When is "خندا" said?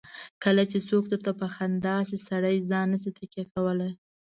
1.55-1.95